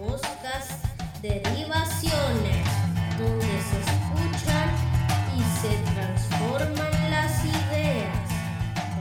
podcast 0.00 0.84
Derivaciones, 1.20 2.66
donde 3.18 3.44
se 3.44 3.78
escuchan 3.84 4.70
y 5.36 5.42
se 5.60 5.92
transforman 5.92 7.10
las 7.10 7.44
ideas. 7.44 8.28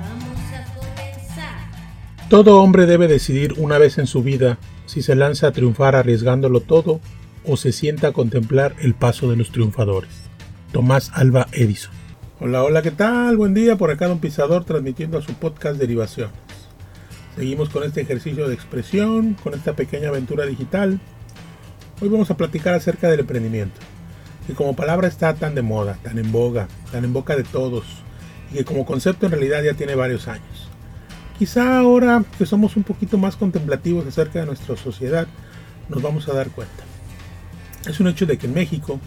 Vamos 0.03 0.39
a 0.53 0.65
comenzar. 0.75 2.29
Todo 2.29 2.61
hombre 2.61 2.85
debe 2.85 3.07
decidir 3.07 3.53
una 3.57 3.77
vez 3.77 3.97
en 3.97 4.07
su 4.07 4.23
vida 4.23 4.57
si 4.85 5.01
se 5.01 5.15
lanza 5.15 5.47
a 5.47 5.51
triunfar 5.53 5.95
arriesgándolo 5.95 6.59
todo 6.59 6.99
o 7.45 7.55
se 7.55 7.71
sienta 7.71 8.09
a 8.09 8.11
contemplar 8.11 8.75
el 8.81 8.93
paso 8.93 9.29
de 9.29 9.37
los 9.37 9.51
triunfadores. 9.51 10.11
Tomás 10.73 11.11
Alba 11.13 11.47
Edison. 11.53 11.93
Hola, 12.41 12.63
hola, 12.63 12.81
¿qué 12.81 12.91
tal? 12.91 13.37
Buen 13.37 13.53
día, 13.53 13.77
por 13.77 13.89
acá 13.89 14.07
Don 14.07 14.19
Pisador 14.19 14.65
transmitiendo 14.65 15.17
a 15.17 15.21
su 15.21 15.33
podcast 15.33 15.79
Derivaciones. 15.79 16.48
Seguimos 17.35 17.69
con 17.69 17.83
este 17.83 18.01
ejercicio 18.01 18.47
de 18.47 18.55
expresión, 18.55 19.35
con 19.35 19.53
esta 19.53 19.73
pequeña 19.73 20.09
aventura 20.09 20.45
digital. 20.45 20.99
Hoy 22.01 22.09
vamos 22.09 22.31
a 22.31 22.37
platicar 22.37 22.73
acerca 22.73 23.09
del 23.09 23.21
emprendimiento, 23.21 23.79
que 24.47 24.53
como 24.53 24.75
palabra 24.75 25.07
está 25.07 25.33
tan 25.35 25.55
de 25.55 25.61
moda, 25.61 25.97
tan 26.03 26.17
en 26.17 26.31
boga, 26.31 26.67
tan 26.91 27.05
en 27.05 27.13
boca 27.13 27.35
de 27.35 27.43
todos, 27.43 27.85
y 28.51 28.55
que 28.55 28.65
como 28.65 28.85
concepto 28.85 29.25
en 29.25 29.33
realidad 29.33 29.63
ya 29.63 29.73
tiene 29.73 29.95
varios 29.95 30.27
años. 30.27 30.69
Quizá 31.37 31.77
ahora 31.79 32.23
que 32.37 32.45
somos 32.45 32.75
un 32.75 32.83
poquito 32.83 33.17
más 33.17 33.37
contemplativos 33.37 34.05
acerca 34.05 34.39
de 34.39 34.47
nuestra 34.47 34.75
sociedad, 34.75 35.27
nos 35.87 36.01
vamos 36.01 36.27
a 36.27 36.33
dar 36.33 36.49
cuenta. 36.49 36.83
Es 37.87 37.99
un 37.99 38.07
hecho 38.07 38.25
de 38.25 38.37
que 38.37 38.47
en 38.47 38.53
México, 38.53 38.99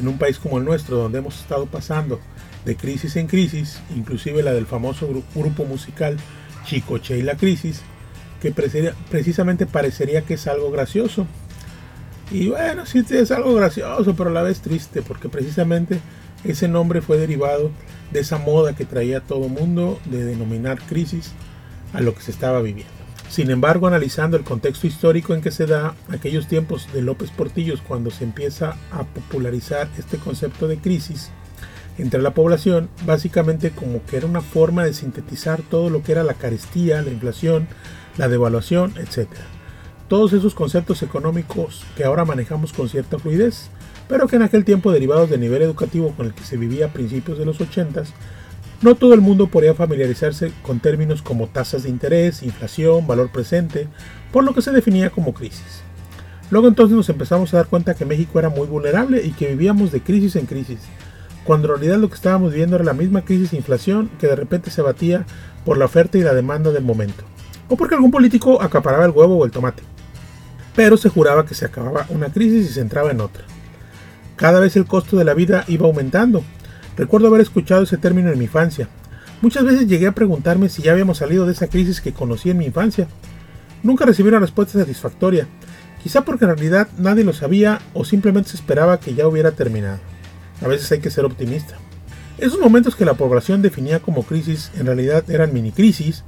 en 0.00 0.08
un 0.08 0.16
país 0.16 0.38
como 0.38 0.58
el 0.58 0.64
nuestro, 0.64 0.96
donde 0.96 1.18
hemos 1.18 1.38
estado 1.40 1.66
pasando 1.66 2.20
de 2.64 2.76
crisis 2.76 3.16
en 3.16 3.26
crisis, 3.26 3.80
inclusive 3.94 4.42
la 4.42 4.52
del 4.54 4.66
famoso 4.66 5.08
grupo 5.34 5.64
musical 5.64 6.16
Chicoche 6.64 7.18
y 7.18 7.22
la 7.22 7.36
crisis, 7.36 7.82
que 8.40 8.52
precisamente 8.52 9.66
parecería 9.66 10.22
que 10.22 10.34
es 10.34 10.46
algo 10.46 10.70
gracioso. 10.70 11.26
Y 12.30 12.48
bueno, 12.48 12.86
sí 12.86 13.04
es 13.10 13.30
algo 13.30 13.54
gracioso, 13.54 14.14
pero 14.16 14.30
a 14.30 14.32
la 14.32 14.42
vez 14.42 14.60
triste, 14.60 15.02
porque 15.02 15.28
precisamente 15.28 16.00
ese 16.44 16.68
nombre 16.68 17.00
fue 17.00 17.16
derivado 17.16 17.70
de 18.12 18.20
esa 18.20 18.38
moda 18.38 18.74
que 18.74 18.84
traía 18.84 19.20
todo 19.20 19.48
mundo 19.48 19.98
de 20.06 20.24
denominar 20.24 20.78
crisis 20.80 21.32
a 21.92 22.00
lo 22.00 22.14
que 22.14 22.22
se 22.22 22.30
estaba 22.30 22.60
viviendo. 22.60 22.92
Sin 23.30 23.50
embargo, 23.50 23.86
analizando 23.86 24.36
el 24.36 24.44
contexto 24.44 24.86
histórico 24.86 25.34
en 25.34 25.40
que 25.40 25.50
se 25.50 25.66
da 25.66 25.94
aquellos 26.08 26.46
tiempos 26.46 26.88
de 26.92 27.02
López 27.02 27.30
Portillos 27.30 27.80
cuando 27.80 28.10
se 28.10 28.24
empieza 28.24 28.76
a 28.92 29.04
popularizar 29.04 29.88
este 29.98 30.18
concepto 30.18 30.68
de 30.68 30.78
crisis, 30.78 31.30
entre 31.98 32.22
la 32.22 32.34
población, 32.34 32.88
básicamente 33.06 33.70
como 33.70 34.04
que 34.04 34.16
era 34.16 34.26
una 34.26 34.40
forma 34.40 34.84
de 34.84 34.94
sintetizar 34.94 35.62
todo 35.62 35.90
lo 35.90 36.02
que 36.02 36.12
era 36.12 36.24
la 36.24 36.34
carestía, 36.34 37.02
la 37.02 37.10
inflación, 37.10 37.68
la 38.16 38.28
devaluación, 38.28 38.94
etc. 38.98 39.28
Todos 40.08 40.32
esos 40.32 40.54
conceptos 40.54 41.02
económicos 41.02 41.84
que 41.96 42.04
ahora 42.04 42.24
manejamos 42.24 42.72
con 42.72 42.88
cierta 42.88 43.18
fluidez, 43.18 43.70
pero 44.08 44.26
que 44.26 44.36
en 44.36 44.42
aquel 44.42 44.64
tiempo 44.64 44.92
derivados 44.92 45.30
del 45.30 45.40
nivel 45.40 45.62
educativo 45.62 46.12
con 46.16 46.26
el 46.26 46.34
que 46.34 46.44
se 46.44 46.56
vivía 46.56 46.86
a 46.86 46.92
principios 46.92 47.38
de 47.38 47.46
los 47.46 47.60
80, 47.60 48.04
no 48.82 48.96
todo 48.96 49.14
el 49.14 49.20
mundo 49.20 49.46
podía 49.46 49.74
familiarizarse 49.74 50.52
con 50.62 50.80
términos 50.80 51.22
como 51.22 51.46
tasas 51.46 51.84
de 51.84 51.88
interés, 51.88 52.42
inflación, 52.42 53.06
valor 53.06 53.30
presente, 53.30 53.88
por 54.30 54.44
lo 54.44 54.52
que 54.52 54.62
se 54.62 54.72
definía 54.72 55.10
como 55.10 55.32
crisis. 55.32 55.82
Luego 56.50 56.68
entonces 56.68 56.94
nos 56.94 57.08
empezamos 57.08 57.54
a 57.54 57.58
dar 57.58 57.66
cuenta 57.66 57.94
que 57.94 58.04
México 58.04 58.38
era 58.38 58.50
muy 58.50 58.66
vulnerable 58.66 59.24
y 59.24 59.30
que 59.30 59.48
vivíamos 59.48 59.90
de 59.90 60.02
crisis 60.02 60.36
en 60.36 60.44
crisis, 60.44 60.80
cuando 61.44 61.68
en 61.68 61.74
realidad 61.74 61.98
lo 61.98 62.08
que 62.08 62.14
estábamos 62.14 62.52
viviendo 62.52 62.76
era 62.76 62.84
la 62.84 62.92
misma 62.94 63.24
crisis 63.24 63.50
de 63.50 63.58
inflación 63.58 64.10
que 64.18 64.26
de 64.26 64.36
repente 64.36 64.70
se 64.70 64.82
batía 64.82 65.26
por 65.64 65.78
la 65.78 65.84
oferta 65.84 66.18
y 66.18 66.22
la 66.22 66.34
demanda 66.34 66.70
del 66.70 66.84
momento, 66.84 67.24
o 67.68 67.76
porque 67.76 67.94
algún 67.94 68.10
político 68.10 68.62
acaparaba 68.62 69.04
el 69.04 69.10
huevo 69.10 69.36
o 69.36 69.44
el 69.44 69.50
tomate. 69.50 69.82
Pero 70.74 70.96
se 70.96 71.08
juraba 71.08 71.46
que 71.46 71.54
se 71.54 71.66
acababa 71.66 72.06
una 72.08 72.32
crisis 72.32 72.70
y 72.70 72.72
se 72.72 72.80
entraba 72.80 73.10
en 73.10 73.20
otra. 73.20 73.44
Cada 74.36 74.58
vez 74.58 74.74
el 74.76 74.86
costo 74.86 75.16
de 75.16 75.24
la 75.24 75.34
vida 75.34 75.64
iba 75.68 75.86
aumentando. 75.86 76.42
Recuerdo 76.96 77.28
haber 77.28 77.40
escuchado 77.40 77.84
ese 77.84 77.96
término 77.96 78.32
en 78.32 78.38
mi 78.38 78.46
infancia. 78.46 78.88
Muchas 79.40 79.64
veces 79.64 79.86
llegué 79.86 80.06
a 80.06 80.12
preguntarme 80.12 80.68
si 80.68 80.82
ya 80.82 80.92
habíamos 80.92 81.18
salido 81.18 81.46
de 81.46 81.52
esa 81.52 81.68
crisis 81.68 82.00
que 82.00 82.12
conocí 82.12 82.50
en 82.50 82.58
mi 82.58 82.66
infancia. 82.66 83.06
Nunca 83.82 84.06
recibí 84.06 84.28
una 84.28 84.40
respuesta 84.40 84.78
satisfactoria, 84.78 85.46
quizá 86.02 86.24
porque 86.24 86.46
en 86.46 86.52
realidad 86.52 86.88
nadie 86.98 87.22
lo 87.22 87.32
sabía 87.32 87.80
o 87.92 88.04
simplemente 88.04 88.50
se 88.50 88.56
esperaba 88.56 88.98
que 88.98 89.14
ya 89.14 89.28
hubiera 89.28 89.52
terminado. 89.52 89.98
A 90.64 90.68
veces 90.68 90.90
hay 90.92 91.00
que 91.00 91.10
ser 91.10 91.26
optimista. 91.26 91.76
Esos 92.38 92.58
momentos 92.58 92.96
que 92.96 93.04
la 93.04 93.14
población 93.14 93.60
definía 93.60 94.00
como 94.00 94.22
crisis 94.22 94.70
en 94.78 94.86
realidad 94.86 95.28
eran 95.30 95.52
mini 95.52 95.72
crisis, 95.72 96.24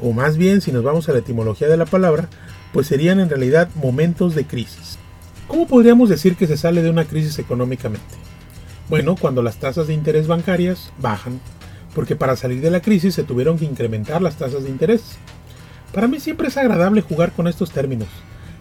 o 0.00 0.12
más 0.12 0.36
bien 0.36 0.60
si 0.60 0.70
nos 0.70 0.84
vamos 0.84 1.08
a 1.08 1.12
la 1.12 1.18
etimología 1.18 1.66
de 1.66 1.76
la 1.76 1.84
palabra, 1.84 2.28
pues 2.72 2.86
serían 2.86 3.18
en 3.18 3.28
realidad 3.28 3.68
momentos 3.74 4.36
de 4.36 4.46
crisis. 4.46 4.96
¿Cómo 5.48 5.66
podríamos 5.66 6.08
decir 6.08 6.36
que 6.36 6.46
se 6.46 6.56
sale 6.56 6.82
de 6.82 6.90
una 6.90 7.04
crisis 7.04 7.38
económicamente? 7.40 8.04
Bueno, 8.88 9.16
cuando 9.16 9.42
las 9.42 9.56
tasas 9.56 9.88
de 9.88 9.94
interés 9.94 10.28
bancarias 10.28 10.92
bajan, 11.00 11.40
porque 11.96 12.14
para 12.14 12.36
salir 12.36 12.60
de 12.60 12.70
la 12.70 12.80
crisis 12.80 13.14
se 13.14 13.24
tuvieron 13.24 13.58
que 13.58 13.64
incrementar 13.64 14.22
las 14.22 14.36
tasas 14.36 14.62
de 14.62 14.70
interés. 14.70 15.02
Para 15.92 16.06
mí 16.06 16.20
siempre 16.20 16.46
es 16.46 16.56
agradable 16.56 17.00
jugar 17.00 17.32
con 17.32 17.48
estos 17.48 17.72
términos, 17.72 18.08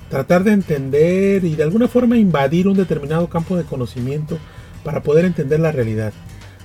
tratar 0.09 0.43
de 0.43 0.53
entender 0.53 1.45
y 1.45 1.55
de 1.55 1.63
alguna 1.63 1.87
forma 1.87 2.17
invadir 2.17 2.67
un 2.67 2.77
determinado 2.77 3.29
campo 3.29 3.55
de 3.55 3.63
conocimiento 3.63 4.39
para 4.83 5.03
poder 5.03 5.25
entender 5.25 5.59
la 5.59 5.71
realidad, 5.71 6.13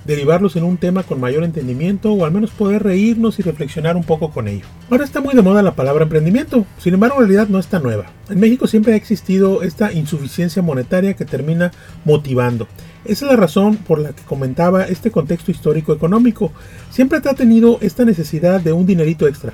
derivarlos 0.05 0.55
en 0.55 0.63
un 0.63 0.77
tema 0.77 1.03
con 1.03 1.19
mayor 1.19 1.43
entendimiento 1.43 2.11
o 2.11 2.25
al 2.25 2.31
menos 2.31 2.51
poder 2.51 2.83
reírnos 2.83 3.39
y 3.39 3.43
reflexionar 3.43 3.95
un 3.95 4.03
poco 4.03 4.31
con 4.31 4.47
ello. 4.47 4.65
Ahora 4.89 5.03
está 5.03 5.21
muy 5.21 5.35
de 5.35 5.41
moda 5.41 5.61
la 5.61 5.75
palabra 5.75 6.03
emprendimiento, 6.03 6.65
sin 6.77 6.93
embargo 6.93 7.15
en 7.15 7.27
realidad 7.27 7.47
no 7.47 7.59
está 7.59 7.79
nueva. 7.79 8.05
En 8.29 8.39
México 8.39 8.67
siempre 8.67 8.93
ha 8.93 8.97
existido 8.97 9.61
esta 9.61 9.91
insuficiencia 9.91 10.61
monetaria 10.61 11.15
que 11.15 11.25
termina 11.25 11.71
motivando. 12.05 12.67
Esa 13.05 13.25
es 13.25 13.31
la 13.31 13.37
razón 13.37 13.77
por 13.77 13.99
la 13.99 14.13
que 14.13 14.23
comentaba 14.23 14.83
este 14.83 15.11
contexto 15.11 15.51
histórico 15.51 15.93
económico. 15.93 16.51
Siempre 16.89 17.19
ha 17.19 17.33
tenido 17.33 17.77
esta 17.81 18.05
necesidad 18.05 18.61
de 18.61 18.73
un 18.73 18.85
dinerito 18.85 19.27
extra. 19.27 19.53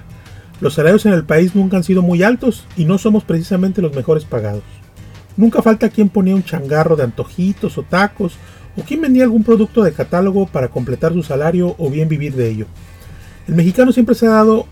Los 0.62 0.76
salarios 0.76 1.06
en 1.06 1.14
el 1.14 1.26
país 1.26 1.54
nunca 1.54 1.78
han 1.78 1.84
sido 1.84 2.02
muy 2.02 2.24
altos 2.24 2.66
y 2.78 2.86
no 2.86 2.98
somos 2.98 3.24
precisamente 3.24 3.82
los 3.82 3.94
mejores 3.94 4.24
pagados. 4.24 4.64
Nunca 5.38 5.62
falta 5.62 5.90
quien 5.90 6.10
ponía 6.10 6.36
un 6.36 6.44
changarro 6.44 6.96
de 6.96 7.04
antojitos 7.04 7.78
o 7.78 7.84
tacos 7.84 8.38
o 8.78 8.82
quien 8.84 9.02
vendía 9.02 9.24
algún 9.24 9.44
producto 9.44 9.84
de 9.84 9.94
catálogo 9.94 10.48
para 10.48 10.70
completar 10.70 11.14
su 11.14 11.24
salario 11.24 11.76
o 11.78 11.90
bien 11.90 12.10
vivir 12.10 12.36
de 12.36 12.50
ello. 12.50 12.68
El 13.48 13.56
mexicano 13.56 13.92
siempre 13.92 14.16
se 14.16 14.28
ha 14.28 14.32
dado, 14.32 14.66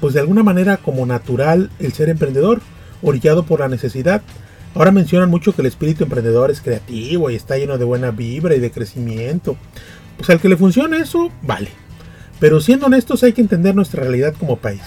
pues 0.00 0.14
de 0.14 0.20
alguna 0.20 0.42
manera 0.42 0.76
como 0.76 1.04
natural, 1.06 1.70
el 1.78 1.92
ser 1.92 2.08
emprendedor, 2.08 2.60
orillado 3.02 3.44
por 3.44 3.60
la 3.60 3.68
necesidad. 3.68 4.22
Ahora 4.74 4.92
mencionan 4.92 5.30
mucho 5.30 5.54
que 5.54 5.62
el 5.62 5.66
espíritu 5.66 6.04
emprendedor 6.04 6.50
es 6.50 6.60
creativo 6.60 7.30
y 7.30 7.34
está 7.34 7.56
lleno 7.56 7.78
de 7.78 7.84
buena 7.84 8.10
vibra 8.10 8.54
y 8.54 8.60
de 8.60 8.70
crecimiento. 8.70 9.56
Pues 10.16 10.30
al 10.30 10.40
que 10.40 10.48
le 10.48 10.56
funcione 10.56 10.98
eso, 10.98 11.30
vale. 11.42 11.70
Pero 12.38 12.60
siendo 12.60 12.86
honestos 12.86 13.22
hay 13.22 13.32
que 13.32 13.40
entender 13.40 13.74
nuestra 13.74 14.02
realidad 14.02 14.34
como 14.38 14.56
país. 14.56 14.82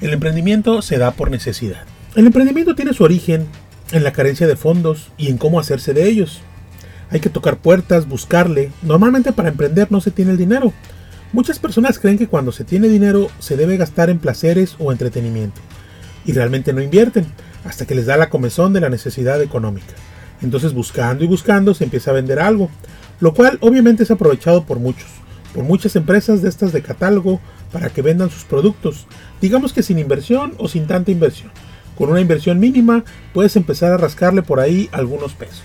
El 0.00 0.12
emprendimiento 0.12 0.82
se 0.82 0.98
da 0.98 1.12
por 1.12 1.30
necesidad. 1.30 1.84
El 2.14 2.26
emprendimiento 2.26 2.74
tiene 2.74 2.92
su 2.92 3.04
origen 3.04 3.46
en 3.92 4.04
la 4.04 4.12
carencia 4.12 4.46
de 4.46 4.56
fondos 4.56 5.10
y 5.16 5.28
en 5.28 5.38
cómo 5.38 5.60
hacerse 5.60 5.92
de 5.92 6.08
ellos. 6.08 6.40
Hay 7.10 7.20
que 7.20 7.30
tocar 7.30 7.56
puertas, 7.56 8.08
buscarle. 8.08 8.70
Normalmente 8.82 9.32
para 9.32 9.48
emprender 9.48 9.90
no 9.90 10.00
se 10.00 10.10
tiene 10.10 10.32
el 10.32 10.36
dinero. 10.36 10.72
Muchas 11.32 11.58
personas 11.58 11.98
creen 11.98 12.18
que 12.18 12.28
cuando 12.28 12.52
se 12.52 12.64
tiene 12.64 12.88
dinero 12.88 13.28
se 13.38 13.56
debe 13.56 13.76
gastar 13.76 14.10
en 14.10 14.18
placeres 14.18 14.76
o 14.78 14.92
entretenimiento. 14.92 15.60
Y 16.24 16.32
realmente 16.32 16.72
no 16.72 16.82
invierten, 16.82 17.26
hasta 17.64 17.86
que 17.86 17.94
les 17.94 18.06
da 18.06 18.16
la 18.16 18.30
comezón 18.30 18.72
de 18.72 18.80
la 18.80 18.90
necesidad 18.90 19.40
económica. 19.42 19.94
Entonces 20.42 20.72
buscando 20.72 21.24
y 21.24 21.26
buscando 21.26 21.74
se 21.74 21.84
empieza 21.84 22.10
a 22.10 22.14
vender 22.14 22.40
algo, 22.40 22.70
lo 23.20 23.34
cual 23.34 23.58
obviamente 23.60 24.02
es 24.02 24.10
aprovechado 24.10 24.64
por 24.64 24.78
muchos, 24.78 25.08
por 25.54 25.64
muchas 25.64 25.96
empresas 25.96 26.42
de 26.42 26.48
estas 26.48 26.72
de 26.72 26.82
catálogo 26.82 27.40
para 27.72 27.90
que 27.90 28.02
vendan 28.02 28.30
sus 28.30 28.44
productos, 28.44 29.06
digamos 29.40 29.72
que 29.72 29.82
sin 29.82 29.98
inversión 29.98 30.54
o 30.58 30.68
sin 30.68 30.86
tanta 30.86 31.10
inversión. 31.10 31.50
Con 32.00 32.08
una 32.08 32.22
inversión 32.22 32.58
mínima 32.58 33.04
puedes 33.34 33.56
empezar 33.56 33.92
a 33.92 33.98
rascarle 33.98 34.40
por 34.40 34.58
ahí 34.58 34.88
algunos 34.90 35.34
pesos. 35.34 35.60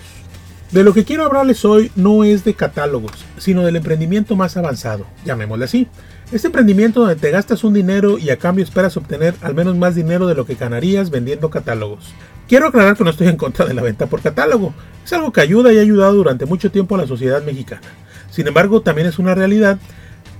De 0.69 0.83
lo 0.83 0.93
que 0.93 1.05
quiero 1.05 1.23
hablarles 1.23 1.63
hoy 1.63 1.93
no 1.95 2.25
es 2.25 2.43
de 2.43 2.55
catálogos, 2.55 3.23
sino 3.37 3.63
del 3.63 3.77
emprendimiento 3.77 4.35
más 4.35 4.57
avanzado, 4.57 5.05
llamémosle 5.23 5.63
así. 5.63 5.87
Este 6.33 6.47
emprendimiento 6.47 6.99
donde 6.99 7.15
te 7.15 7.31
gastas 7.31 7.63
un 7.63 7.73
dinero 7.73 8.17
y 8.17 8.31
a 8.31 8.37
cambio 8.37 8.65
esperas 8.65 8.97
obtener 8.97 9.33
al 9.41 9.55
menos 9.55 9.77
más 9.77 9.95
dinero 9.95 10.27
de 10.27 10.35
lo 10.35 10.45
que 10.45 10.55
ganarías 10.55 11.09
vendiendo 11.09 11.49
catálogos. 11.49 12.13
Quiero 12.49 12.67
aclarar 12.67 12.97
que 12.97 13.05
no 13.05 13.11
estoy 13.11 13.29
en 13.29 13.37
contra 13.37 13.65
de 13.65 13.73
la 13.73 13.81
venta 13.81 14.07
por 14.07 14.21
catálogo, 14.21 14.73
es 15.05 15.13
algo 15.13 15.31
que 15.31 15.39
ayuda 15.39 15.71
y 15.71 15.77
ha 15.77 15.81
ayudado 15.81 16.15
durante 16.15 16.45
mucho 16.45 16.69
tiempo 16.69 16.95
a 16.95 16.97
la 16.97 17.07
sociedad 17.07 17.41
mexicana. 17.45 17.87
Sin 18.29 18.45
embargo, 18.45 18.81
también 18.81 19.07
es 19.07 19.19
una 19.19 19.35
realidad 19.35 19.77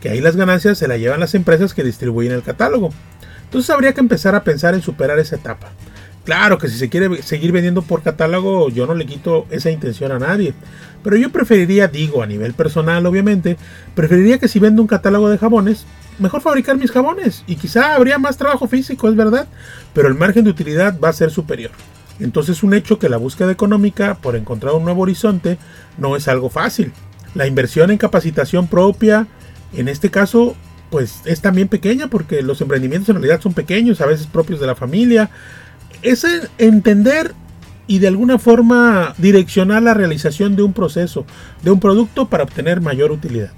que 0.02 0.10
ahí 0.10 0.20
las 0.20 0.36
ganancias 0.36 0.78
se 0.78 0.90
las 0.90 1.00
llevan 1.00 1.22
las 1.22 1.36
empresas 1.36 1.74
que 1.74 1.86
distribuyen 1.86 2.34
el 2.34 2.44
catálogo. 2.44 2.92
Entonces 3.56 3.74
habría 3.74 3.94
que 3.94 4.02
empezar 4.02 4.36
a 4.36 4.44
pensar 4.44 4.74
en 4.74 4.82
superar 4.82 5.18
esa 5.18 5.38
etapa. 5.38 5.72
Claro 6.26 6.58
que 6.58 6.68
si 6.68 6.78
se 6.78 6.90
quiere 6.90 7.24
seguir 7.24 7.54
vendiendo 7.54 7.84
por 7.84 8.04
catálogo, 8.04 8.68
yo 8.68 8.86
no 8.86 8.94
le 8.94 9.06
quito 9.06 9.46
esa 9.50 9.72
intención 9.72 10.12
a 10.12 10.20
nadie. 10.20 10.54
Pero 11.02 11.16
yo 11.16 11.32
preferiría, 11.32 11.88
digo, 11.88 12.22
a 12.22 12.26
nivel 12.26 12.54
personal 12.54 13.06
obviamente, 13.06 13.56
preferiría 13.96 14.40
que 14.40 14.50
si 14.50 14.60
vendo 14.60 14.82
un 14.82 14.90
catálogo 14.90 15.30
de 15.30 15.38
jabones, 15.38 15.86
mejor 16.20 16.42
fabricar 16.42 16.76
mis 16.76 16.92
jabones. 16.92 17.46
Y 17.48 17.56
quizá 17.56 17.96
habría 17.96 18.18
más 18.18 18.36
trabajo 18.36 18.68
físico, 18.68 19.08
es 19.08 19.16
verdad, 19.16 19.48
pero 19.94 20.10
el 20.10 20.16
margen 20.16 20.44
de 20.44 20.50
utilidad 20.50 21.00
va 21.00 21.08
a 21.08 21.14
ser 21.14 21.32
superior. 21.32 21.72
Entonces 22.20 22.62
un 22.62 22.74
hecho 22.74 23.00
que 23.00 23.08
la 23.08 23.16
búsqueda 23.16 23.54
económica 23.54 24.16
por 24.16 24.36
encontrar 24.36 24.74
un 24.74 24.84
nuevo 24.84 25.04
horizonte 25.04 25.58
no 25.98 26.18
es 26.18 26.28
algo 26.28 26.50
fácil. 26.50 26.92
La 27.36 27.48
inversión 27.48 27.90
en 27.90 28.00
capacitación 28.00 28.68
propia, 28.68 29.28
en 29.72 29.88
este 29.88 30.12
caso, 30.12 30.58
pues 30.90 31.22
es 31.26 31.42
también 31.42 31.68
pequeña 31.68 32.08
porque 32.08 32.42
los 32.42 32.62
emprendimientos 32.62 33.10
en 33.10 33.16
realidad 33.16 33.42
son 33.42 33.54
pequeños, 33.54 34.02
a 34.02 34.06
veces 34.06 34.28
propios 34.28 34.60
de 34.60 34.68
la 34.68 34.76
familia. 34.76 35.30
Es 36.02 36.26
entender 36.58 37.34
y 37.88 38.00
de 38.00 38.08
alguna 38.08 38.40
forma 38.40 39.14
direccionar 39.18 39.84
la 39.84 39.94
realización 39.94 40.56
de 40.56 40.64
un 40.64 40.74
proceso, 40.74 41.26
de 41.64 41.72
un 41.72 41.80
producto 41.80 42.28
para 42.28 42.44
obtener 42.44 42.82
mayor 42.82 43.12
utilidad. 43.12 43.52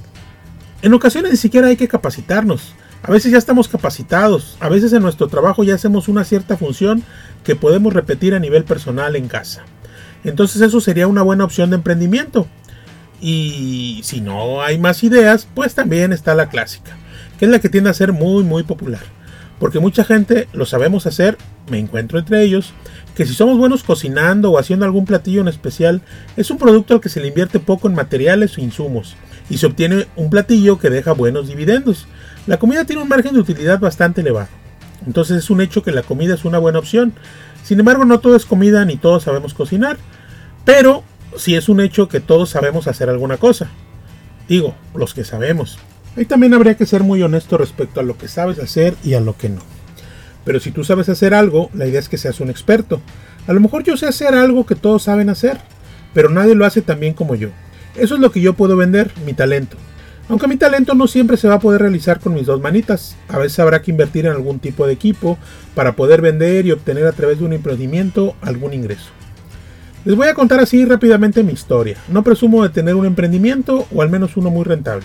En 0.81 0.93
ocasiones 0.93 1.31
ni 1.31 1.37
siquiera 1.37 1.67
hay 1.67 1.77
que 1.77 1.87
capacitarnos. 1.87 2.73
A 3.03 3.11
veces 3.11 3.31
ya 3.31 3.37
estamos 3.37 3.67
capacitados, 3.67 4.57
a 4.59 4.69
veces 4.69 4.91
en 4.91 5.03
nuestro 5.03 5.27
trabajo 5.27 5.63
ya 5.63 5.75
hacemos 5.75 6.07
una 6.07 6.23
cierta 6.23 6.57
función 6.57 7.03
que 7.43 7.55
podemos 7.55 7.93
repetir 7.93 8.33
a 8.33 8.39
nivel 8.39 8.63
personal 8.63 9.15
en 9.15 9.27
casa. 9.27 9.63
Entonces 10.23 10.61
eso 10.61 10.81
sería 10.81 11.07
una 11.07 11.21
buena 11.21 11.45
opción 11.45 11.69
de 11.69 11.77
emprendimiento. 11.77 12.47
Y 13.21 14.01
si 14.03 14.21
no 14.21 14.61
hay 14.61 14.77
más 14.77 15.03
ideas, 15.03 15.47
pues 15.53 15.73
también 15.73 16.11
está 16.11 16.35
la 16.35 16.49
clásica, 16.49 16.97
que 17.37 17.45
es 17.45 17.51
la 17.51 17.59
que 17.59 17.69
tiende 17.69 17.89
a 17.89 17.93
ser 17.93 18.13
muy 18.13 18.43
muy 18.43 18.63
popular. 18.63 19.01
Porque 19.59 19.79
mucha 19.79 20.03
gente 20.03 20.47
lo 20.53 20.65
sabemos 20.65 21.07
hacer, 21.07 21.37
me 21.69 21.79
encuentro 21.79 22.19
entre 22.19 22.43
ellos, 22.43 22.73
que 23.15 23.25
si 23.25 23.33
somos 23.33 23.57
buenos 23.57 23.83
cocinando 23.83 24.51
o 24.51 24.59
haciendo 24.59 24.85
algún 24.85 25.05
platillo 25.05 25.41
en 25.41 25.47
especial, 25.47 26.01
es 26.35 26.51
un 26.51 26.59
producto 26.59 26.93
al 26.93 27.01
que 27.01 27.09
se 27.09 27.19
le 27.19 27.29
invierte 27.29 27.59
poco 27.59 27.87
en 27.87 27.95
materiales 27.95 28.57
o 28.57 28.61
insumos, 28.61 29.15
y 29.49 29.57
se 29.57 29.65
obtiene 29.65 30.05
un 30.15 30.29
platillo 30.29 30.77
que 30.77 30.91
deja 30.91 31.13
buenos 31.13 31.47
dividendos. 31.47 32.07
La 32.45 32.59
comida 32.59 32.85
tiene 32.85 33.01
un 33.01 33.09
margen 33.09 33.33
de 33.33 33.39
utilidad 33.39 33.79
bastante 33.79 34.21
elevado. 34.21 34.49
Entonces 35.05 35.37
es 35.37 35.49
un 35.49 35.61
hecho 35.61 35.83
que 35.83 35.91
la 35.91 36.03
comida 36.03 36.33
es 36.33 36.45
una 36.45 36.57
buena 36.59 36.79
opción. 36.79 37.13
Sin 37.63 37.79
embargo, 37.79 38.05
no 38.05 38.19
todo 38.19 38.35
es 38.35 38.45
comida 38.45 38.85
ni 38.85 38.97
todos 38.97 39.23
sabemos 39.23 39.53
cocinar. 39.53 39.97
Pero 40.65 41.03
sí 41.35 41.55
es 41.55 41.69
un 41.69 41.81
hecho 41.81 42.07
que 42.07 42.19
todos 42.19 42.49
sabemos 42.49 42.87
hacer 42.87 43.09
alguna 43.09 43.37
cosa. 43.37 43.69
Digo, 44.47 44.75
los 44.95 45.13
que 45.13 45.23
sabemos. 45.23 45.77
Ahí 46.17 46.25
también 46.25 46.55
habría 46.55 46.75
que 46.75 46.87
ser 46.87 47.03
muy 47.03 47.21
honesto 47.21 47.59
respecto 47.59 47.99
a 47.99 48.03
lo 48.03 48.17
que 48.17 48.27
sabes 48.27 48.57
hacer 48.57 48.95
y 49.03 49.13
a 49.13 49.19
lo 49.19 49.37
que 49.37 49.49
no. 49.49 49.61
Pero 50.43 50.59
si 50.59 50.71
tú 50.71 50.83
sabes 50.83 51.09
hacer 51.09 51.35
algo, 51.35 51.69
la 51.75 51.85
idea 51.85 51.99
es 51.99 52.09
que 52.09 52.17
seas 52.17 52.39
un 52.39 52.49
experto. 52.49 53.01
A 53.45 53.53
lo 53.53 53.59
mejor 53.59 53.83
yo 53.83 53.95
sé 53.97 54.07
hacer 54.07 54.33
algo 54.33 54.65
que 54.65 54.73
todos 54.73 55.03
saben 55.03 55.29
hacer, 55.29 55.59
pero 56.15 56.29
nadie 56.29 56.55
lo 56.55 56.65
hace 56.65 56.81
tan 56.81 56.99
bien 56.99 57.13
como 57.13 57.35
yo. 57.35 57.49
Eso 57.95 58.15
es 58.15 58.19
lo 58.19 58.31
que 58.31 58.41
yo 58.41 58.53
puedo 58.55 58.75
vender, 58.75 59.11
mi 59.27 59.33
talento. 59.33 59.77
Aunque 60.27 60.47
mi 60.47 60.57
talento 60.57 60.95
no 60.95 61.07
siempre 61.07 61.37
se 61.37 61.47
va 61.47 61.55
a 61.55 61.59
poder 61.59 61.81
realizar 61.81 62.19
con 62.19 62.33
mis 62.33 62.47
dos 62.47 62.59
manitas, 62.61 63.15
a 63.29 63.37
veces 63.37 63.59
habrá 63.59 63.83
que 63.83 63.91
invertir 63.91 64.25
en 64.25 64.31
algún 64.31 64.57
tipo 64.57 64.87
de 64.87 64.93
equipo 64.93 65.37
para 65.75 65.95
poder 65.95 66.21
vender 66.21 66.65
y 66.65 66.71
obtener 66.71 67.05
a 67.05 67.11
través 67.11 67.37
de 67.37 67.45
un 67.45 67.53
emprendimiento 67.53 68.35
algún 68.41 68.73
ingreso. 68.73 69.11
Les 70.07 70.15
voy 70.15 70.29
a 70.29 70.33
contar 70.33 70.61
así 70.61 70.85
rápidamente 70.85 71.43
mi 71.43 71.51
historia. 71.51 71.97
No 72.07 72.23
presumo 72.23 72.63
de 72.63 72.69
tener 72.69 72.95
un 72.95 73.05
emprendimiento 73.05 73.87
o 73.93 74.01
al 74.01 74.09
menos 74.09 74.37
uno 74.37 74.49
muy 74.49 74.63
rentable, 74.63 75.03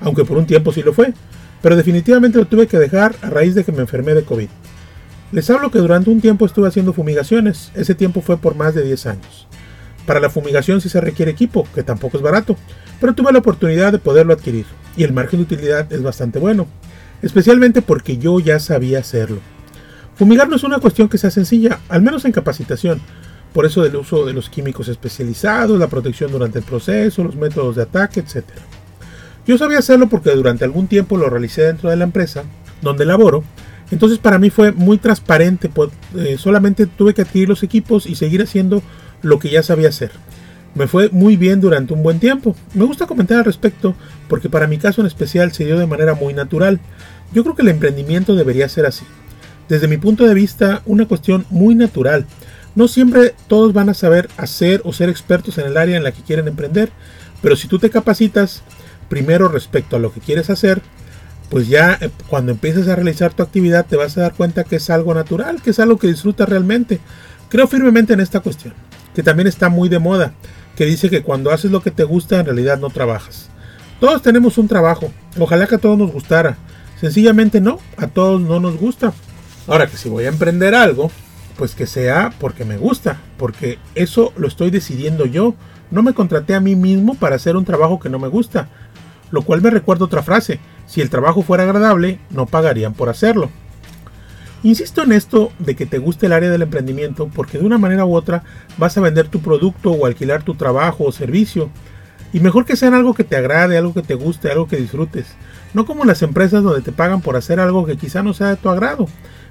aunque 0.00 0.24
por 0.24 0.38
un 0.38 0.46
tiempo 0.46 0.72
sí 0.72 0.84
lo 0.84 0.92
fue, 0.92 1.12
pero 1.60 1.74
definitivamente 1.74 2.38
lo 2.38 2.46
tuve 2.46 2.68
que 2.68 2.78
dejar 2.78 3.16
a 3.22 3.30
raíz 3.30 3.56
de 3.56 3.64
que 3.64 3.72
me 3.72 3.80
enfermé 3.80 4.14
de 4.14 4.22
COVID. 4.22 4.46
Les 5.32 5.50
hablo 5.50 5.72
que 5.72 5.80
durante 5.80 6.08
un 6.08 6.20
tiempo 6.20 6.46
estuve 6.46 6.68
haciendo 6.68 6.92
fumigaciones, 6.92 7.72
ese 7.74 7.96
tiempo 7.96 8.20
fue 8.20 8.36
por 8.36 8.54
más 8.54 8.76
de 8.76 8.84
10 8.84 9.06
años. 9.06 9.48
Para 10.06 10.20
la 10.20 10.30
fumigación 10.30 10.80
sí 10.80 10.88
se 10.88 11.00
requiere 11.00 11.32
equipo, 11.32 11.66
que 11.74 11.82
tampoco 11.82 12.16
es 12.16 12.22
barato, 12.22 12.56
pero 13.00 13.12
tuve 13.12 13.32
la 13.32 13.40
oportunidad 13.40 13.90
de 13.90 13.98
poderlo 13.98 14.34
adquirir 14.34 14.66
y 14.96 15.02
el 15.02 15.12
margen 15.12 15.40
de 15.40 15.52
utilidad 15.52 15.92
es 15.92 16.00
bastante 16.00 16.38
bueno, 16.38 16.68
especialmente 17.22 17.82
porque 17.82 18.18
yo 18.18 18.38
ya 18.38 18.60
sabía 18.60 19.00
hacerlo. 19.00 19.40
Fumigar 20.14 20.48
no 20.48 20.54
es 20.54 20.62
una 20.62 20.78
cuestión 20.78 21.08
que 21.08 21.18
sea 21.18 21.32
sencilla, 21.32 21.80
al 21.88 22.02
menos 22.02 22.24
en 22.24 22.30
capacitación, 22.30 23.00
por 23.54 23.64
eso 23.64 23.82
del 23.82 23.94
uso 23.94 24.26
de 24.26 24.32
los 24.32 24.50
químicos 24.50 24.88
especializados, 24.88 25.78
la 25.78 25.86
protección 25.86 26.32
durante 26.32 26.58
el 26.58 26.64
proceso, 26.64 27.22
los 27.22 27.36
métodos 27.36 27.76
de 27.76 27.82
ataque, 27.82 28.20
etc. 28.20 28.44
Yo 29.46 29.56
sabía 29.56 29.78
hacerlo 29.78 30.08
porque 30.08 30.32
durante 30.32 30.64
algún 30.64 30.88
tiempo 30.88 31.16
lo 31.16 31.30
realicé 31.30 31.62
dentro 31.62 31.88
de 31.88 31.96
la 31.96 32.04
empresa 32.04 32.42
donde 32.82 33.04
laboro, 33.04 33.44
entonces 33.92 34.18
para 34.18 34.40
mí 34.40 34.50
fue 34.50 34.72
muy 34.72 34.98
transparente, 34.98 35.68
pues, 35.68 35.90
eh, 36.16 36.36
solamente 36.36 36.86
tuve 36.86 37.14
que 37.14 37.22
adquirir 37.22 37.48
los 37.48 37.62
equipos 37.62 38.06
y 38.06 38.16
seguir 38.16 38.42
haciendo 38.42 38.82
lo 39.22 39.38
que 39.38 39.50
ya 39.50 39.62
sabía 39.62 39.88
hacer. 39.88 40.10
Me 40.74 40.88
fue 40.88 41.08
muy 41.10 41.36
bien 41.36 41.60
durante 41.60 41.94
un 41.94 42.02
buen 42.02 42.18
tiempo. 42.18 42.56
Me 42.74 42.84
gusta 42.84 43.06
comentar 43.06 43.38
al 43.38 43.44
respecto 43.44 43.94
porque 44.28 44.48
para 44.48 44.66
mi 44.66 44.78
caso 44.78 45.00
en 45.00 45.06
especial 45.06 45.52
se 45.52 45.64
dio 45.64 45.78
de 45.78 45.86
manera 45.86 46.14
muy 46.14 46.34
natural. 46.34 46.80
Yo 47.32 47.44
creo 47.44 47.54
que 47.54 47.62
el 47.62 47.68
emprendimiento 47.68 48.34
debería 48.34 48.68
ser 48.68 48.84
así. 48.84 49.04
Desde 49.68 49.86
mi 49.86 49.96
punto 49.96 50.26
de 50.26 50.34
vista, 50.34 50.82
una 50.84 51.06
cuestión 51.06 51.46
muy 51.50 51.76
natural. 51.76 52.26
No 52.74 52.88
siempre 52.88 53.34
todos 53.46 53.72
van 53.72 53.88
a 53.88 53.94
saber 53.94 54.28
hacer 54.36 54.82
o 54.84 54.92
ser 54.92 55.08
expertos 55.08 55.58
en 55.58 55.66
el 55.66 55.76
área 55.76 55.96
en 55.96 56.04
la 56.04 56.12
que 56.12 56.22
quieren 56.22 56.48
emprender, 56.48 56.90
pero 57.42 57.56
si 57.56 57.68
tú 57.68 57.78
te 57.78 57.90
capacitas 57.90 58.62
primero 59.08 59.48
respecto 59.48 59.96
a 59.96 59.98
lo 59.98 60.12
que 60.12 60.20
quieres 60.20 60.50
hacer, 60.50 60.82
pues 61.50 61.68
ya 61.68 61.98
eh, 62.00 62.10
cuando 62.28 62.52
empieces 62.52 62.88
a 62.88 62.96
realizar 62.96 63.32
tu 63.32 63.42
actividad 63.42 63.86
te 63.86 63.96
vas 63.96 64.16
a 64.16 64.22
dar 64.22 64.34
cuenta 64.34 64.64
que 64.64 64.76
es 64.76 64.90
algo 64.90 65.14
natural, 65.14 65.62
que 65.62 65.70
es 65.70 65.78
algo 65.78 65.98
que 65.98 66.08
disfrutas 66.08 66.48
realmente. 66.48 67.00
Creo 67.48 67.68
firmemente 67.68 68.12
en 68.12 68.20
esta 68.20 68.40
cuestión, 68.40 68.74
que 69.14 69.22
también 69.22 69.46
está 69.46 69.68
muy 69.68 69.88
de 69.88 69.98
moda 69.98 70.34
que 70.76 70.84
dice 70.84 71.10
que 71.10 71.22
cuando 71.22 71.50
haces 71.50 71.70
lo 71.70 71.82
que 71.82 71.90
te 71.90 72.04
gusta 72.04 72.40
en 72.40 72.46
realidad 72.46 72.78
no 72.78 72.90
trabajas. 72.90 73.48
Todos 74.00 74.22
tenemos 74.22 74.58
un 74.58 74.68
trabajo, 74.68 75.12
ojalá 75.38 75.66
que 75.66 75.76
a 75.76 75.78
todos 75.78 75.96
nos 75.98 76.12
gustara. 76.12 76.56
Sencillamente 77.00 77.60
no, 77.60 77.78
a 77.96 78.06
todos 78.06 78.40
no 78.40 78.60
nos 78.60 78.76
gusta. 78.76 79.12
Ahora 79.66 79.86
que 79.86 79.96
si 79.96 80.08
voy 80.08 80.24
a 80.24 80.28
emprender 80.28 80.74
algo, 80.74 81.10
pues 81.56 81.74
que 81.74 81.86
sea 81.86 82.32
porque 82.38 82.64
me 82.64 82.76
gusta, 82.76 83.18
porque 83.36 83.78
eso 83.94 84.32
lo 84.36 84.48
estoy 84.48 84.70
decidiendo 84.70 85.26
yo. 85.26 85.54
No 85.90 86.02
me 86.02 86.14
contraté 86.14 86.54
a 86.54 86.60
mí 86.60 86.74
mismo 86.76 87.14
para 87.14 87.36
hacer 87.36 87.56
un 87.56 87.64
trabajo 87.64 88.00
que 88.00 88.08
no 88.08 88.18
me 88.18 88.28
gusta. 88.28 88.68
Lo 89.30 89.42
cual 89.42 89.62
me 89.62 89.70
recuerda 89.70 90.04
otra 90.04 90.22
frase, 90.22 90.60
si 90.86 91.00
el 91.00 91.10
trabajo 91.10 91.42
fuera 91.42 91.64
agradable, 91.64 92.18
no 92.30 92.46
pagarían 92.46 92.94
por 92.94 93.08
hacerlo. 93.08 93.50
Insisto 94.62 95.02
en 95.02 95.12
esto 95.12 95.52
de 95.58 95.76
que 95.76 95.84
te 95.84 95.98
guste 95.98 96.26
el 96.26 96.32
área 96.32 96.50
del 96.50 96.62
emprendimiento 96.62 97.28
porque 97.34 97.58
de 97.58 97.66
una 97.66 97.76
manera 97.76 98.06
u 98.06 98.14
otra 98.14 98.44
vas 98.78 98.96
a 98.96 99.02
vender 99.02 99.28
tu 99.28 99.40
producto 99.40 99.90
o 99.90 100.06
alquilar 100.06 100.42
tu 100.42 100.54
trabajo 100.54 101.04
o 101.04 101.12
servicio. 101.12 101.68
Y 102.32 102.40
mejor 102.40 102.64
que 102.64 102.74
sea 102.74 102.88
algo 102.88 103.12
que 103.14 103.24
te 103.24 103.36
agrade, 103.36 103.76
algo 103.76 103.92
que 103.92 104.02
te 104.02 104.14
guste, 104.14 104.50
algo 104.50 104.66
que 104.66 104.76
disfrutes. 104.76 105.26
No 105.74 105.84
como 105.86 106.04
las 106.04 106.22
empresas 106.22 106.62
donde 106.62 106.80
te 106.80 106.92
pagan 106.92 107.20
por 107.20 107.36
hacer 107.36 107.60
algo 107.60 107.84
que 107.84 107.96
quizá 107.96 108.22
no 108.22 108.32
sea 108.32 108.48
de 108.48 108.56
tu 108.56 108.68
agrado. 108.70 109.06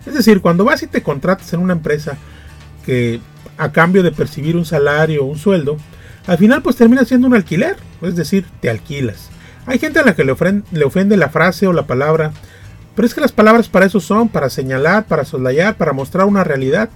Es 0.06 0.14
decir, 0.14 0.42
cuando 0.42 0.66
vas 0.66 0.82
y 0.84 0.88
te 0.88 1.04
contratas 1.04 1.54
en 1.54 1.60
una 1.60 1.74
empresa 1.74 2.18
que 2.86 3.20
a 3.58 3.72
cambio 3.72 4.04
de 4.04 4.12
percibir 4.12 4.58
un 4.58 4.66
salario 4.66 5.24
o 5.24 5.28
un 5.28 5.38
sueldo, 5.38 5.78
al 6.26 6.38
final 6.38 6.62
pues 6.62 6.76
termina 6.76 7.06
siendo 7.06 7.28
un 7.28 7.36
alquiler. 7.36 7.76
Es 8.02 8.16
decir, 8.16 8.46
te 8.62 8.70
alquilas. 8.70 9.30
Hay 9.66 9.80
gente 9.80 10.00
a 10.00 10.04
la 10.04 10.16
que 10.16 10.24
le, 10.24 10.32
ofende 10.84 11.18
la 11.18 11.30
frase 11.30 11.68
o 11.68 11.74
la 11.74 11.88
palabra 11.88 12.34
pero 12.96 13.08
es 13.08 13.14
que 13.14 13.22
las 13.22 13.32
palabras 13.32 13.70
para 13.70 13.86
eso 13.86 14.00
son, 14.00 14.30
para 14.30 14.50
señalar, 14.50 15.06
para 15.06 15.26
soslayar, 15.26 15.76
para 15.78 15.94
mostrar 15.94 16.28
una 16.28 16.44
realidad. 16.44 16.90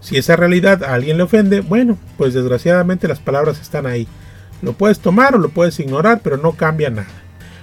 Si 0.00 0.16
esa 0.16 0.36
realidad 0.36 0.84
a 0.84 0.94
alguien 0.94 1.16
le 1.16 1.24
ofende, 1.24 1.60
bueno, 1.60 1.98
pues 2.16 2.34
desgraciadamente 2.34 3.08
las 3.08 3.18
palabras 3.18 3.60
están 3.60 3.86
ahí. 3.86 4.06
Lo 4.62 4.74
puedes 4.74 5.00
tomar 5.00 5.34
o 5.34 5.38
lo 5.38 5.48
puedes 5.48 5.80
ignorar, 5.80 6.20
pero 6.22 6.36
no 6.36 6.52
cambia 6.52 6.90
nada. 6.90 7.08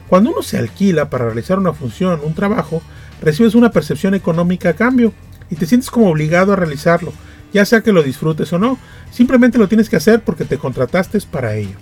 Cuando 0.09 0.31
uno 0.31 0.41
se 0.41 0.57
alquila 0.57 1.09
para 1.09 1.25
realizar 1.25 1.59
una 1.59 1.73
función, 1.73 2.21
un 2.23 2.33
trabajo, 2.33 2.81
recibes 3.21 3.55
una 3.55 3.71
percepción 3.71 4.13
económica 4.13 4.69
a 4.69 4.73
cambio 4.73 5.13
y 5.49 5.55
te 5.55 5.65
sientes 5.65 5.91
como 5.91 6.09
obligado 6.09 6.53
a 6.53 6.55
realizarlo, 6.55 7.11
ya 7.53 7.65
sea 7.65 7.81
que 7.81 7.91
lo 7.91 8.03
disfrutes 8.03 8.51
o 8.53 8.59
no, 8.59 8.77
simplemente 9.11 9.57
lo 9.57 9.67
tienes 9.67 9.89
que 9.89 9.97
hacer 9.97 10.21
porque 10.21 10.45
te 10.45 10.57
contrataste 10.57 11.19
para 11.29 11.55
ello. 11.55 11.77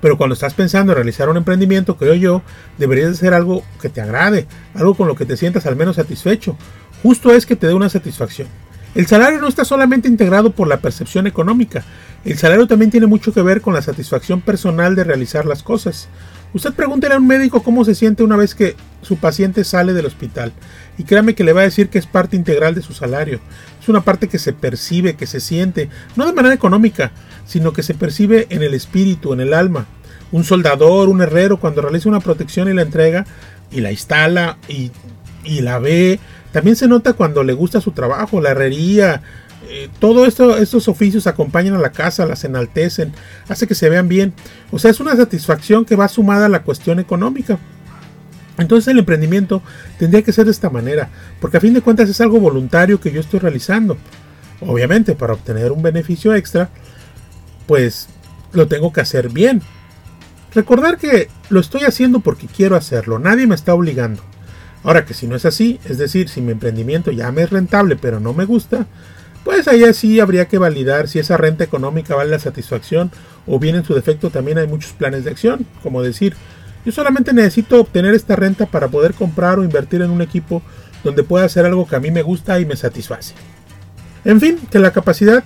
Pero 0.00 0.18
cuando 0.18 0.34
estás 0.34 0.54
pensando 0.54 0.92
en 0.92 0.96
realizar 0.96 1.28
un 1.28 1.36
emprendimiento, 1.36 1.96
creo 1.96 2.14
yo, 2.14 2.42
deberías 2.76 3.12
hacer 3.12 3.34
algo 3.34 3.62
que 3.80 3.88
te 3.88 4.00
agrade, 4.00 4.48
algo 4.74 4.94
con 4.94 5.06
lo 5.06 5.14
que 5.14 5.26
te 5.26 5.36
sientas 5.36 5.64
al 5.64 5.76
menos 5.76 5.96
satisfecho. 5.96 6.56
Justo 7.02 7.32
es 7.32 7.46
que 7.46 7.56
te 7.56 7.68
dé 7.68 7.74
una 7.74 7.88
satisfacción. 7.88 8.48
El 8.94 9.06
salario 9.06 9.40
no 9.40 9.48
está 9.48 9.64
solamente 9.64 10.08
integrado 10.08 10.50
por 10.50 10.68
la 10.68 10.80
percepción 10.80 11.26
económica, 11.26 11.84
el 12.24 12.36
salario 12.36 12.66
también 12.66 12.90
tiene 12.90 13.06
mucho 13.06 13.32
que 13.32 13.42
ver 13.42 13.60
con 13.60 13.74
la 13.74 13.82
satisfacción 13.82 14.42
personal 14.42 14.94
de 14.94 15.04
realizar 15.04 15.46
las 15.46 15.62
cosas. 15.62 16.08
Usted 16.54 16.74
pregúntele 16.74 17.14
a 17.14 17.18
un 17.18 17.26
médico 17.26 17.62
cómo 17.62 17.84
se 17.84 17.94
siente 17.94 18.22
una 18.22 18.36
vez 18.36 18.54
que 18.54 18.76
su 19.00 19.16
paciente 19.16 19.64
sale 19.64 19.94
del 19.94 20.06
hospital 20.06 20.52
y 20.98 21.04
créame 21.04 21.34
que 21.34 21.44
le 21.44 21.52
va 21.52 21.62
a 21.62 21.64
decir 21.64 21.88
que 21.88 21.98
es 21.98 22.06
parte 22.06 22.36
integral 22.36 22.74
de 22.74 22.82
su 22.82 22.92
salario. 22.92 23.40
Es 23.80 23.88
una 23.88 24.02
parte 24.02 24.28
que 24.28 24.38
se 24.38 24.52
percibe, 24.52 25.16
que 25.16 25.26
se 25.26 25.40
siente, 25.40 25.88
no 26.14 26.26
de 26.26 26.32
manera 26.32 26.54
económica, 26.54 27.12
sino 27.46 27.72
que 27.72 27.82
se 27.82 27.94
percibe 27.94 28.46
en 28.50 28.62
el 28.62 28.74
espíritu, 28.74 29.32
en 29.32 29.40
el 29.40 29.54
alma. 29.54 29.86
Un 30.30 30.44
soldador, 30.44 31.08
un 31.08 31.22
herrero, 31.22 31.58
cuando 31.58 31.82
realiza 31.82 32.08
una 32.08 32.20
protección 32.20 32.68
y 32.68 32.74
la 32.74 32.82
entrega 32.82 33.26
y 33.70 33.80
la 33.80 33.90
instala 33.90 34.58
y, 34.68 34.92
la 35.60 35.78
ve, 35.78 36.20
también 36.52 36.76
se 36.76 36.86
nota 36.86 37.14
cuando 37.14 37.42
le 37.42 37.54
gusta 37.54 37.80
su 37.80 37.92
trabajo, 37.92 38.40
la 38.40 38.50
herrería, 38.50 39.22
eh, 39.68 39.88
todo 39.98 40.26
esto, 40.26 40.56
estos 40.56 40.88
oficios 40.88 41.26
acompañan 41.26 41.74
a 41.74 41.78
la 41.78 41.92
casa, 41.92 42.26
las 42.26 42.44
enaltecen, 42.44 43.12
hace 43.48 43.66
que 43.66 43.74
se 43.74 43.88
vean 43.88 44.08
bien. 44.08 44.32
O 44.70 44.78
sea, 44.78 44.90
es 44.90 45.00
una 45.00 45.16
satisfacción 45.16 45.84
que 45.84 45.96
va 45.96 46.08
sumada 46.08 46.46
a 46.46 46.48
la 46.48 46.62
cuestión 46.62 46.98
económica. 46.98 47.58
Entonces 48.58 48.88
el 48.88 48.98
emprendimiento 48.98 49.62
tendría 49.98 50.22
que 50.22 50.32
ser 50.32 50.44
de 50.44 50.50
esta 50.50 50.70
manera, 50.70 51.08
porque 51.40 51.56
a 51.56 51.60
fin 51.60 51.74
de 51.74 51.80
cuentas 51.80 52.08
es 52.08 52.20
algo 52.20 52.38
voluntario 52.38 53.00
que 53.00 53.10
yo 53.10 53.20
estoy 53.20 53.40
realizando. 53.40 53.96
Obviamente, 54.60 55.14
para 55.14 55.32
obtener 55.32 55.72
un 55.72 55.82
beneficio 55.82 56.34
extra, 56.34 56.68
pues 57.66 58.08
lo 58.52 58.68
tengo 58.68 58.92
que 58.92 59.00
hacer 59.00 59.30
bien. 59.30 59.62
Recordar 60.54 60.98
que 60.98 61.28
lo 61.48 61.60
estoy 61.60 61.82
haciendo 61.82 62.20
porque 62.20 62.46
quiero 62.46 62.76
hacerlo, 62.76 63.18
nadie 63.18 63.46
me 63.46 63.54
está 63.54 63.74
obligando. 63.74 64.22
Ahora 64.84 65.04
que 65.04 65.14
si 65.14 65.26
no 65.26 65.36
es 65.36 65.46
así, 65.46 65.80
es 65.84 65.96
decir, 65.96 66.28
si 66.28 66.40
mi 66.40 66.52
emprendimiento 66.52 67.10
ya 67.10 67.30
me 67.32 67.42
es 67.42 67.50
rentable 67.50 67.96
pero 67.96 68.20
no 68.20 68.34
me 68.34 68.44
gusta, 68.44 68.86
pues 69.44 69.66
ahí 69.68 69.82
sí 69.94 70.20
habría 70.20 70.46
que 70.46 70.58
validar 70.58 71.08
si 71.08 71.18
esa 71.18 71.36
renta 71.36 71.64
económica 71.64 72.14
vale 72.14 72.30
la 72.30 72.38
satisfacción 72.38 73.10
o 73.46 73.58
bien 73.58 73.76
en 73.76 73.84
su 73.84 73.94
defecto 73.94 74.30
también 74.30 74.58
hay 74.58 74.66
muchos 74.66 74.92
planes 74.92 75.24
de 75.24 75.30
acción, 75.30 75.66
como 75.82 76.02
decir, 76.02 76.34
yo 76.84 76.92
solamente 76.92 77.32
necesito 77.32 77.80
obtener 77.80 78.14
esta 78.14 78.36
renta 78.36 78.66
para 78.66 78.88
poder 78.88 79.14
comprar 79.14 79.58
o 79.58 79.64
invertir 79.64 80.02
en 80.02 80.10
un 80.10 80.22
equipo 80.22 80.62
donde 81.04 81.22
pueda 81.22 81.44
hacer 81.44 81.64
algo 81.64 81.86
que 81.86 81.96
a 81.96 82.00
mí 82.00 82.10
me 82.10 82.22
gusta 82.22 82.58
y 82.60 82.66
me 82.66 82.76
satisface. 82.76 83.34
En 84.24 84.40
fin, 84.40 84.58
que 84.70 84.78
la 84.78 84.92
capacidad 84.92 85.42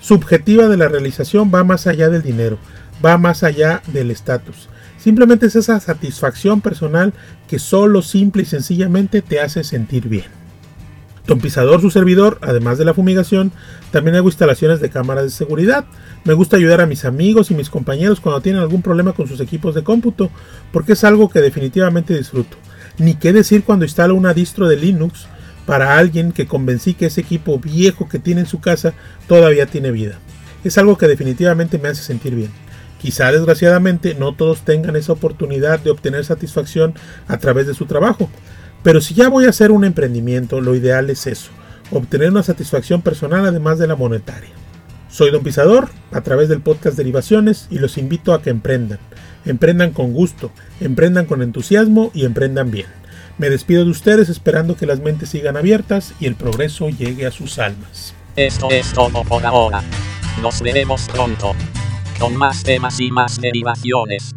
subjetiva 0.00 0.68
de 0.68 0.76
la 0.76 0.88
realización 0.88 1.50
va 1.52 1.64
más 1.64 1.86
allá 1.86 2.08
del 2.08 2.22
dinero, 2.22 2.58
va 3.04 3.18
más 3.18 3.42
allá 3.42 3.82
del 3.88 4.10
estatus. 4.10 4.68
Simplemente 4.98 5.46
es 5.46 5.56
esa 5.56 5.80
satisfacción 5.80 6.60
personal 6.60 7.14
que 7.48 7.58
solo 7.58 8.02
simple 8.02 8.42
y 8.42 8.46
sencillamente 8.46 9.22
te 9.22 9.40
hace 9.40 9.64
sentir 9.64 10.08
bien. 10.08 10.39
Don 11.26 11.40
Pisador, 11.40 11.80
su 11.80 11.90
servidor, 11.90 12.38
además 12.40 12.78
de 12.78 12.84
la 12.84 12.94
fumigación, 12.94 13.52
también 13.92 14.16
hago 14.16 14.28
instalaciones 14.28 14.80
de 14.80 14.90
cámaras 14.90 15.24
de 15.24 15.30
seguridad. 15.30 15.84
Me 16.24 16.34
gusta 16.34 16.56
ayudar 16.56 16.80
a 16.80 16.86
mis 16.86 17.04
amigos 17.04 17.50
y 17.50 17.54
mis 17.54 17.70
compañeros 17.70 18.20
cuando 18.20 18.40
tienen 18.40 18.62
algún 18.62 18.82
problema 18.82 19.12
con 19.12 19.28
sus 19.28 19.40
equipos 19.40 19.74
de 19.74 19.84
cómputo, 19.84 20.30
porque 20.72 20.94
es 20.94 21.04
algo 21.04 21.28
que 21.28 21.40
definitivamente 21.40 22.16
disfruto. 22.16 22.56
Ni 22.98 23.14
qué 23.14 23.32
decir 23.32 23.64
cuando 23.64 23.84
instalo 23.84 24.14
una 24.14 24.34
distro 24.34 24.68
de 24.68 24.76
Linux 24.76 25.26
para 25.66 25.98
alguien 25.98 26.32
que 26.32 26.46
convencí 26.46 26.94
que 26.94 27.06
ese 27.06 27.20
equipo 27.20 27.58
viejo 27.58 28.08
que 28.08 28.18
tiene 28.18 28.40
en 28.40 28.46
su 28.46 28.60
casa 28.60 28.92
todavía 29.28 29.66
tiene 29.66 29.90
vida. 29.90 30.18
Es 30.64 30.78
algo 30.78 30.98
que 30.98 31.06
definitivamente 31.06 31.78
me 31.78 31.88
hace 31.88 32.02
sentir 32.02 32.34
bien. 32.34 32.50
Quizá 33.00 33.32
desgraciadamente 33.32 34.14
no 34.14 34.34
todos 34.34 34.62
tengan 34.62 34.96
esa 34.96 35.12
oportunidad 35.12 35.80
de 35.80 35.90
obtener 35.90 36.24
satisfacción 36.24 36.94
a 37.28 37.38
través 37.38 37.66
de 37.66 37.74
su 37.74 37.86
trabajo, 37.86 38.28
pero 38.82 39.00
si 39.00 39.14
ya 39.14 39.28
voy 39.28 39.46
a 39.46 39.50
hacer 39.50 39.70
un 39.70 39.84
emprendimiento, 39.84 40.60
lo 40.60 40.74
ideal 40.74 41.10
es 41.10 41.26
eso, 41.26 41.50
obtener 41.90 42.30
una 42.30 42.42
satisfacción 42.42 43.02
personal 43.02 43.44
además 43.46 43.78
de 43.78 43.86
la 43.86 43.96
monetaria. 43.96 44.50
Soy 45.10 45.30
Don 45.30 45.42
Pisador, 45.42 45.88
a 46.12 46.20
través 46.20 46.48
del 46.48 46.60
podcast 46.60 46.96
Derivaciones, 46.96 47.66
y 47.70 47.78
los 47.78 47.98
invito 47.98 48.32
a 48.32 48.42
que 48.42 48.50
emprendan. 48.50 49.00
Emprendan 49.44 49.92
con 49.92 50.12
gusto, 50.12 50.52
emprendan 50.80 51.26
con 51.26 51.42
entusiasmo 51.42 52.10
y 52.14 52.24
emprendan 52.24 52.70
bien. 52.70 52.86
Me 53.38 53.50
despido 53.50 53.84
de 53.84 53.90
ustedes 53.90 54.28
esperando 54.28 54.76
que 54.76 54.86
las 54.86 55.00
mentes 55.00 55.30
sigan 55.30 55.56
abiertas 55.56 56.14
y 56.20 56.26
el 56.26 56.36
progreso 56.36 56.90
llegue 56.90 57.26
a 57.26 57.32
sus 57.32 57.58
almas. 57.58 58.14
Esto 58.36 58.70
es 58.70 58.92
todo 58.92 59.24
por 59.24 59.44
ahora. 59.44 59.82
Nos 60.40 60.62
veremos 60.62 61.08
pronto. 61.08 61.54
Con 62.18 62.36
más 62.36 62.62
temas 62.62 63.00
y 63.00 63.10
más 63.10 63.40
derivaciones. 63.40 64.34